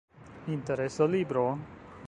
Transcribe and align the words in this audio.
Interesa 0.53 1.05
libro. 1.05 1.43